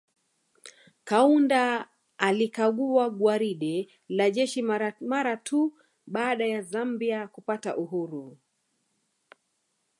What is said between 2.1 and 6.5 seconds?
alikagua gwaride la jeshi mara tu baada